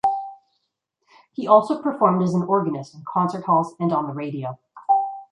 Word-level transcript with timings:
He 1.31 1.45
also 1.47 1.79
performed 1.79 2.23
as 2.23 2.33
an 2.33 2.41
organist 2.41 2.95
in 2.95 3.03
concert 3.07 3.43
halls 3.45 3.75
and 3.79 3.93
on 3.93 4.07
the 4.07 4.13
radio. 4.15 4.57